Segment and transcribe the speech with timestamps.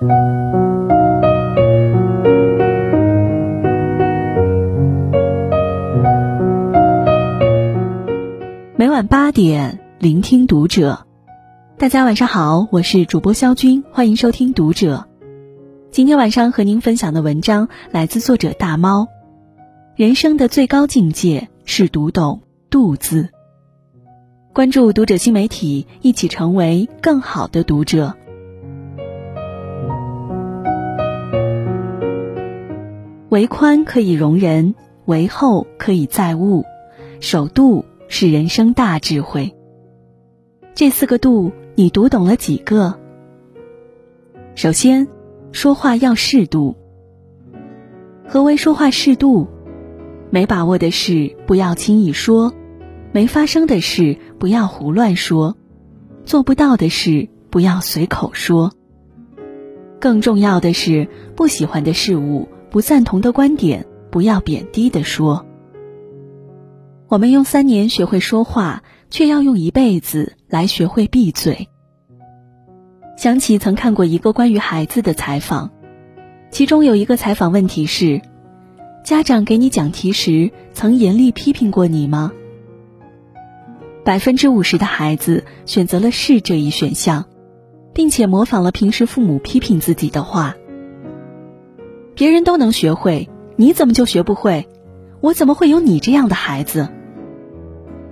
[0.00, 0.06] 每
[8.88, 11.04] 晚八点，聆听读者。
[11.78, 15.08] 大家晚上好，我是主播肖军，欢迎收听读者。
[15.90, 19.08] 今天晚上和您分享的文章来自作者大猫。
[19.96, 23.30] 人生的最高境界是读懂“度”字。
[24.52, 28.14] 关注读者新媒体，一起成为更好的读者。
[33.28, 34.74] 为宽可以容人，
[35.04, 36.64] 为厚可以载物，
[37.20, 37.84] 守度。
[38.10, 39.54] 是人生大智慧。
[40.74, 42.98] 这四个度，你读懂了几个？
[44.54, 45.08] 首先，
[45.52, 46.74] 说话要适度。
[48.26, 49.46] 何为说话适度？
[50.30, 52.54] 没把握的事不要轻易说，
[53.12, 55.54] 没发生的事不要胡乱说，
[56.24, 58.72] 做不到的事不要随口说。
[60.00, 65.44] 更重要的是，不喜欢的事物、不赞同的观点，不要贬低的说。
[67.08, 71.68] 我们用三年学会说话，却要用一辈子来学会闭嘴。
[73.16, 75.70] 想起曾看过一个关于孩子的采访，
[76.50, 78.20] 其中有一个采访问题是：
[79.02, 82.32] 家长给你讲题时，曾严厉批评过你吗？
[84.04, 87.24] 百分之五十的孩子选择了是这一选项，
[87.94, 90.54] 并且模仿了平时父母批评自己的话。
[92.18, 94.68] 别人都能学会，你怎么就学不会？
[95.20, 96.88] 我怎么会有你这样的孩子？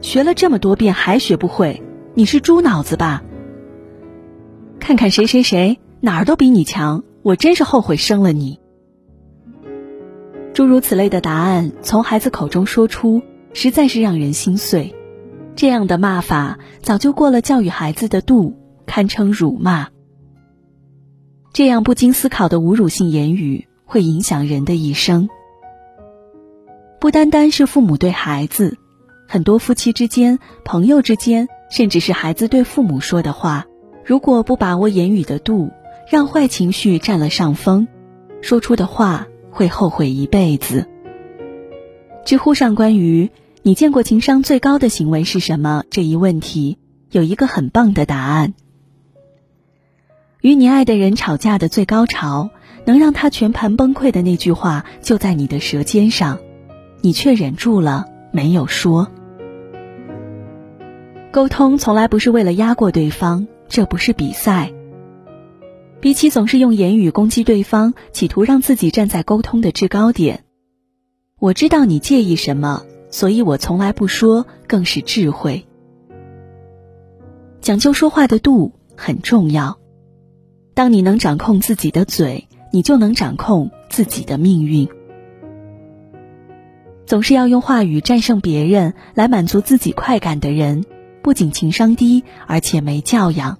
[0.00, 1.82] 学了这么多遍还学不会，
[2.14, 3.22] 你是猪脑子吧？
[4.78, 8.58] 看看谁谁谁哪儿都比你强，我真是后悔生了你。
[10.54, 13.20] 诸如此类的答案从孩子口中说出，
[13.52, 14.94] 实在是让人心碎。
[15.56, 19.88] 这样的骂法早就过了教育孩子的度，堪称辱骂。
[21.52, 25.28] 这样不经思考的侮辱性言语会影响人的一生，
[27.00, 28.78] 不单单是父母对孩子。
[29.26, 33.66] 很多夫妻之间、朋友之间，甚至是孩子对父母说的话，
[34.04, 35.70] 如果不把握言语的度，
[36.08, 37.88] 让坏情绪占了上风，
[38.42, 40.86] 说出的话会后悔一辈子。
[42.24, 46.78] 知乎上关于“你见过情商最高的行为是什么”这一问题，
[47.10, 48.54] 有一个很棒的答案：
[50.42, 52.50] 与你爱的人吵架的最高潮，
[52.84, 56.38] 能让他全盘崩溃的那句话就在你的舌尖上，
[57.00, 59.08] 你却忍住了没有说。
[61.32, 64.72] 沟通从来不是为了压过对方，这不是比赛。
[66.00, 70.44] 比起总是用言语攻击对方，企图让自己站在沟通的制高点，
[71.38, 75.66] 我知道你介意什么，所以我从来不说，更是智慧。
[77.60, 79.78] 讲究说话的度很重要。
[80.72, 84.88] 当你能掌控自己的嘴，你就能掌控自己的命运。
[87.06, 90.84] 总是要用话语战胜别人来满足自己快感的人。
[91.22, 93.58] 不仅情商低，而且没教养。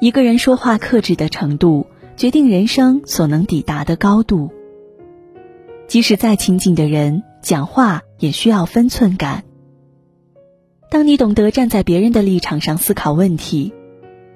[0.00, 4.50] 一个人说话克制的程度，决定人生所能抵达的高度。
[5.86, 9.44] 即使再亲近的人，讲话也需要分寸感。
[10.90, 13.72] 当你懂得站在别人的立场上思考问题，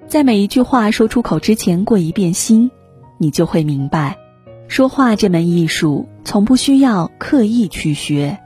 [0.06, 2.70] 在每一句话说出口之前过一遍心，
[3.24, 4.18] 你就会明白，
[4.68, 8.38] 说话这门艺术从不需要刻意去学。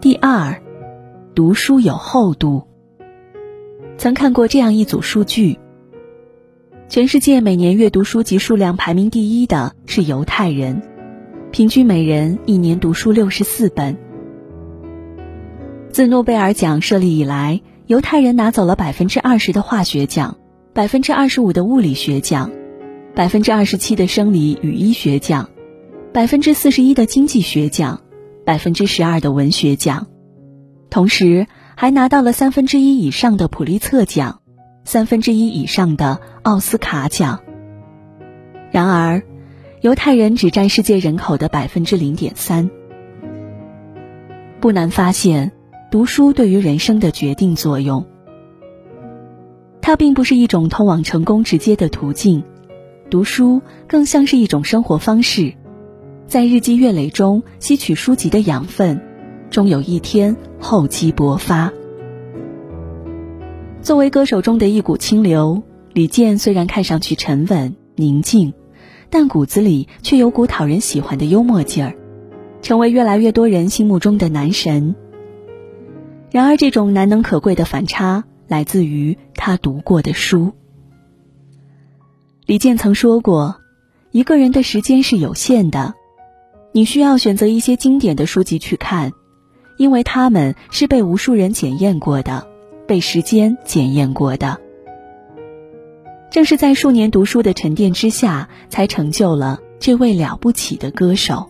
[0.00, 0.62] 第二。
[1.34, 2.66] 读书有厚度。
[3.96, 5.60] 曾看过这样一组数据：
[6.88, 10.82] 全世界每年阅读书籍数量排名第一的是犹太人，
[11.52, 13.96] 平均每人一年读书六十四本。
[15.92, 20.38] 自诺贝尔奖设立以来，犹太人拿走了百分之二十的化学奖，
[20.72, 22.50] 百分之二十五的物理学奖，
[23.14, 25.50] 百分之二十七的生理与医学奖，
[26.12, 28.00] 百分之四十一的经济学奖，
[28.44, 30.06] 百分之十二的文学奖。
[30.88, 31.46] 同时，
[31.76, 34.40] 还拿到了三分之一以上的普利策奖，
[34.84, 37.40] 三分之一以上的奥斯卡奖。
[38.70, 39.22] 然而，
[39.80, 42.70] 犹太人只占世界人口的百分之零点三。
[44.60, 45.52] 不难发现，
[45.90, 48.06] 读书对于人生的决定作用。
[49.88, 52.44] 它并不是一种通往成功直接的途径，
[53.08, 55.54] 读书更像是一种生活方式，
[56.26, 59.00] 在日积月累中吸取书籍的养分。
[59.48, 61.72] 终有一天厚积薄发。
[63.80, 65.62] 作为歌手中的一股清流，
[65.94, 68.52] 李健虽然看上去沉稳宁静，
[69.08, 71.94] 但骨子里却有股讨人喜欢的幽默劲儿，
[72.60, 74.94] 成为越来越多人心目中的男神。
[76.30, 79.16] 然而，这种难能可贵的反差来自于
[79.48, 80.52] 他读过的书。
[82.44, 83.62] 李健曾说过
[84.12, 85.94] ：“一个人的时间是有限的，
[86.72, 89.10] 你需要选择一些经典的书籍去看，
[89.78, 92.46] 因为他们是被无数人检验过的，
[92.86, 94.60] 被时间检验过的。
[96.30, 101.48] 正是在数年读书的沉淀之下，才成就了这位了不起的歌手。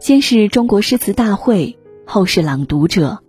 [0.00, 3.22] 先是中国诗词大会，后是朗读者。”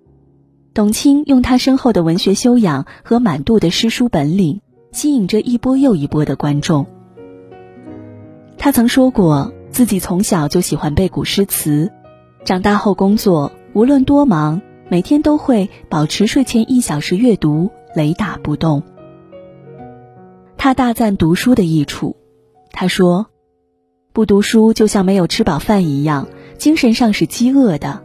[0.73, 4.59] 董卿用他深厚的文学修养和满肚的诗书本领，
[4.91, 6.87] 吸引着一波又一波的观众。
[8.57, 11.91] 他曾说过，自己从小就喜欢背古诗词，
[12.43, 18.81] 长大后工作无论多忙，每天都会保持睡前一小时阅读，雷打不动。
[20.57, 22.15] 他大赞读书的益处，
[22.71, 23.27] 他说
[24.11, 28.01] ：“不读书就像没有吃饱饭一样，精神上是饥饿的。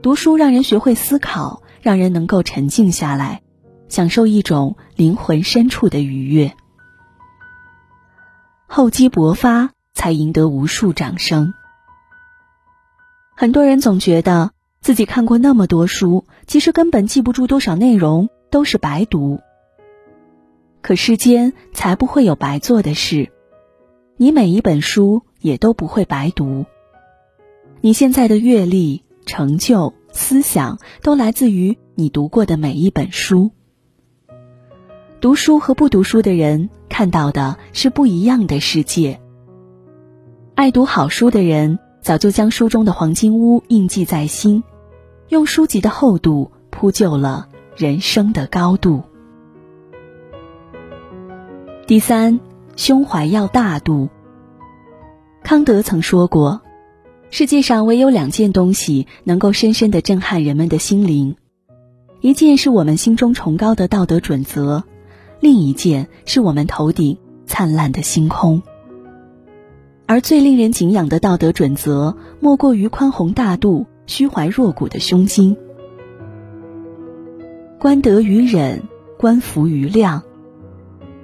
[0.00, 3.42] 读书让人学会思考。”让人能够沉静下来，
[3.88, 6.52] 享受一种灵魂深处的愉悦。
[8.66, 11.54] 厚积薄发，才赢得无数掌声。
[13.36, 14.50] 很多人总觉得
[14.80, 19.38] 自己看过那么多书，其实根本记不住多少内容，都是白读。
[20.82, 23.30] 可世间才不会有白做的事，
[24.16, 26.66] 你每一本书也都不会白读。
[27.80, 29.94] 你现在的阅历、成就。
[30.16, 33.52] 思想都来自于你读过的每一本书。
[35.20, 39.20] 读书和不读书的人看到的是不一样的世界。
[40.54, 44.64] 爱读好书的人早就将书中的黄金屋印记在心，
[45.28, 49.02] 用书籍的厚度铺就了人生的高度。
[51.86, 52.40] 第三，
[52.74, 54.08] 胸怀要大度。
[55.44, 56.62] 康德曾说过。
[57.30, 61.36] 世界上唯有两件东西能够深深的震撼人们的心灵，
[62.20, 64.84] 一件是我们心中崇高的道德准则，
[65.40, 68.62] 另一件是我们头顶灿烂的星空。
[70.06, 75.56] 而最令人敬仰的道德准则，莫过于宽宏大度、虚怀若谷的胸襟。
[77.78, 78.84] 观德于忍，
[79.18, 80.22] 观福于量。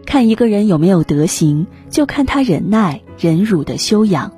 [0.04, 4.32] 看一个人有没有德行，就看他忍耐、忍辱的修养。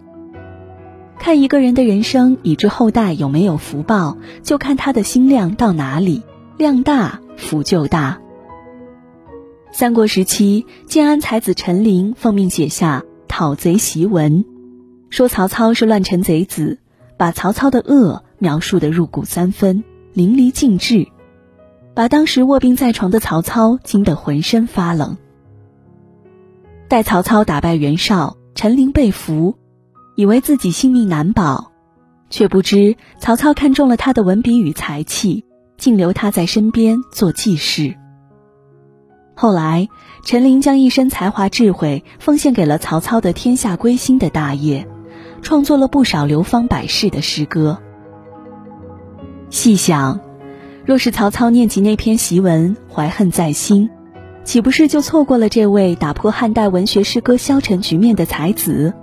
[1.24, 6.22] 看一个人的人生以至后代有没有福报，就看他的心量到哪里，
[6.58, 8.20] 量大福就大。
[9.72, 14.44] 三国时期，建安才子陈琳奉命写下讨贼檄文，
[15.08, 16.78] 说曹操是乱臣贼子，
[17.16, 19.82] 把曹操的恶描述的入骨三分，
[20.12, 21.08] 淋漓尽致，
[21.94, 25.16] 把当时卧病在床的曹操惊得浑身发冷。
[26.86, 29.56] 待曹操打败袁绍，陈琳被俘。
[30.16, 31.72] 以为自己性命难保，
[32.30, 35.44] 却不知曹操看中了他的文笔与才气，
[35.76, 37.96] 竟留他在身边做记事。
[39.34, 39.88] 后来，
[40.24, 44.86] 陈琳将一身才华智慧奉献给了曹操的天下归心的大业，
[45.42, 47.78] 创作了不少流芳百世的诗歌。
[49.50, 50.20] 细想，
[50.86, 53.90] 若是曹操念及那篇檄文，怀恨在心，
[54.44, 58.94] 岂不是就错过了这位打破汉代文学诗歌消沉局面的才子？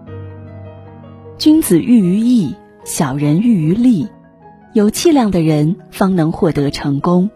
[1.42, 4.08] 君子喻于义，小人喻于利。
[4.74, 7.32] 有气量的人方能获得成功。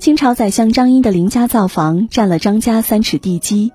[0.00, 3.72] 清朝宰相张英的林家造房占了张家三尺地基，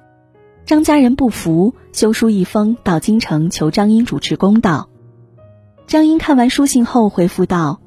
[0.66, 4.90] 张家人不服，修书一封到京城求张英主持公道。
[5.88, 7.80] 张英看完书信后回复道：“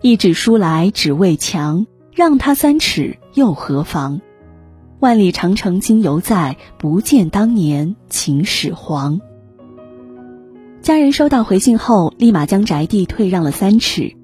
[0.00, 4.22] 一纸书来只为墙，让他三尺又何妨？
[4.98, 9.20] 万里长城今犹在，不见当年秦始皇。”
[10.82, 14.16] 家人收到回信后，立马将宅地退让了三尺，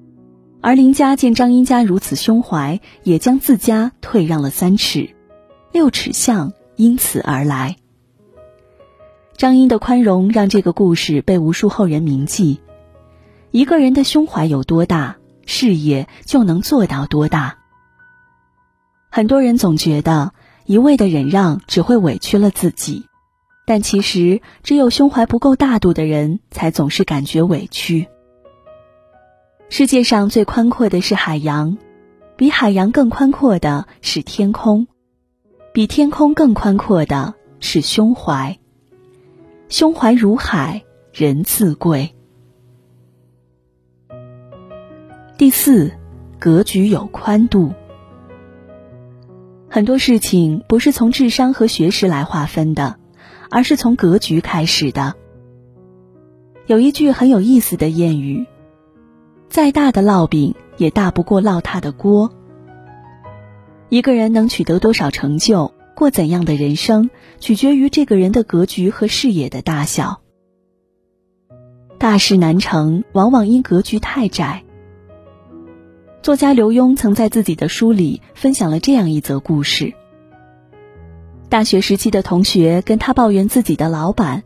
[0.61, 5.11] 而林家见张英家如此胸怀，也将自家退让了三尺，
[5.71, 7.75] 六尺巷因此而来。
[9.37, 12.61] 张英的宽容让这个故事被无数后人铭记。
[13.51, 17.57] 一个人的胸怀有多大，事业就能做到多大。
[19.11, 20.33] 很多人总觉得
[20.65, 23.05] 一味的忍让只会委屈了自己。
[23.65, 28.07] 但其实，只有胸怀不够大度的人，才总是感觉委屈。
[29.69, 31.77] 世界上最宽阔的是海洋，
[32.37, 34.87] 比海洋更宽阔的是天空，
[35.73, 38.59] 比天空更宽阔的是胸怀。
[39.67, 42.13] 胸怀如海，人自贵。
[45.39, 45.91] 第四，
[46.37, 47.73] 格局有宽度。
[49.67, 52.99] 很多事情不是从智商和学识来划分的。
[53.55, 55.15] 而是从格局开始的。
[56.65, 58.45] 有一句很有意思的谚语
[59.47, 62.33] ：“再大的烙饼也大不过烙它的锅。”
[63.87, 67.09] 一个人能取得多少成就，过怎样的人生，
[67.39, 70.19] 取决于这个人的格局和视野的大小。
[71.97, 74.65] 大事难成，往往因格局太窄。
[76.21, 79.93] 作家刘墉曾在自己的书里分享了这样一则故事：
[81.49, 84.43] 大学时期的同学跟他抱怨自己的老板，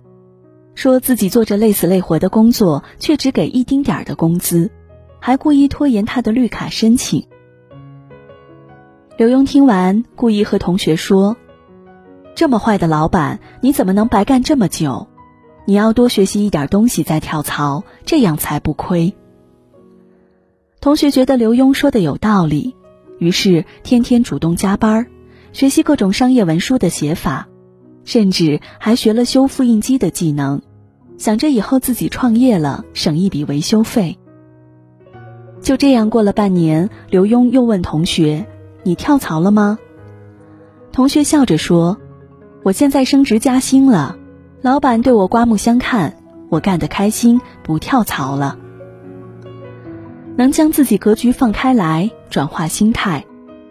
[0.76, 4.70] 说自己做着累死累活的工作，却只给一丁点儿的工资，
[5.20, 7.26] 还故意拖延他的绿卡申请。
[9.18, 11.36] 刘墉听完，故意和同学说
[12.36, 15.08] ：“这么坏的老板，你怎么能白干这么久？”
[15.66, 19.14] 你要多学习一点东西再跳槽，这样才不亏。
[20.82, 22.76] 同学觉得刘墉说的有道理，
[23.20, 25.08] 于是天天主动加班儿，
[25.52, 27.48] 学习各种商业文书的写法，
[28.04, 30.62] 甚至还学了修复印机的技能，
[31.18, 34.18] 想着以后自己创业了省一笔维修费。
[35.62, 38.46] 就这样过了半年，刘墉又问同学
[38.84, 39.78] ：“你跳槽了吗？”
[40.92, 41.98] 同学笑着说
[42.64, 44.18] ：“我现在升职加薪了。”
[44.62, 46.18] 老板对我刮目相看，
[46.50, 48.58] 我干得开心，不跳槽了。
[50.36, 53.26] 能将自己格局放开来，转化心态，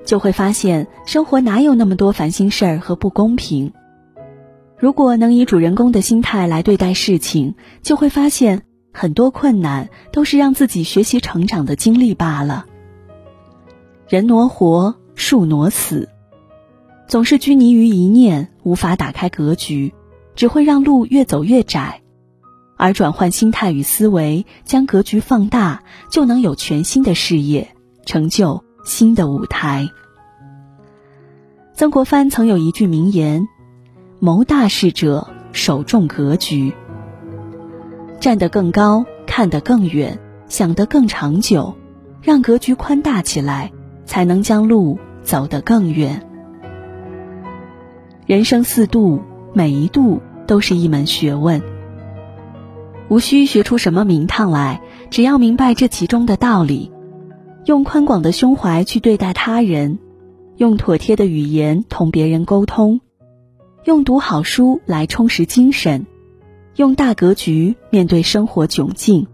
[0.08, 3.74] 就会发现生活哪有那么多烦心事儿和不公平。
[4.78, 12.64] 如果能以主人公的心态来对待事情，就会发现很多困难都是让自己学习成长的经历罢了。
[14.08, 16.08] 人挪活，树挪死，
[17.06, 19.92] 总是拘泥于一念，无法打开格局。
[20.34, 22.00] 只会让路越走越窄，
[22.78, 27.74] 而转换心态与思维，将格局放大，就能有全新的事业，
[28.06, 29.90] 成就新的舞台。
[31.74, 33.46] 曾国藩曾有一句名言
[34.18, 36.72] ：“谋大事者，首重格局。
[38.18, 40.18] 站得更高，看得更远，
[40.48, 41.74] 想得更长久，
[42.22, 43.70] 让格局宽大起来，
[44.06, 46.26] 才能将路走得更远。
[48.26, 51.60] 人生四度，每一度。”都是一门学问，
[53.10, 54.80] 无需学出什么名堂来，
[55.10, 56.90] 只要明白这其中的道理，
[57.68, 59.98] 用宽广的胸怀去对待他人，
[60.56, 63.02] 用妥帖的语言同别人沟通，
[63.84, 66.06] 用读好书来充实精神，
[66.76, 69.26] 用大格局面对生活窘境。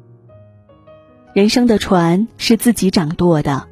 [1.32, 3.68] 人生的船是自己掌舵的，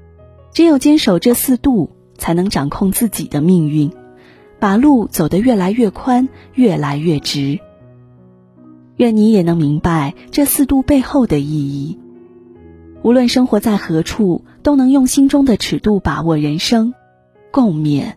[0.53, 3.91] 只有坚守这四度，才能掌控自己的命运。
[4.61, 7.59] 把路走得越来越宽，越来越直。
[8.95, 11.99] 愿你也能明白这四度背后的意义。
[13.03, 16.95] 无论生活在何处，都能用心中的尺度把握人生，
[17.51, 18.15] 共勉。